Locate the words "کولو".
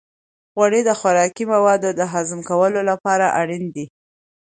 2.49-2.81